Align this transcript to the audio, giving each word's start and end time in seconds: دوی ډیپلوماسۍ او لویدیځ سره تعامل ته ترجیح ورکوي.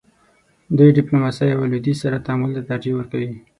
دوی 0.77 0.89
ډیپلوماسۍ 0.97 1.49
او 1.53 1.61
لویدیځ 1.71 1.97
سره 2.03 2.23
تعامل 2.25 2.49
ته 2.55 2.61
ترجیح 2.69 2.93
ورکوي. 2.95 3.31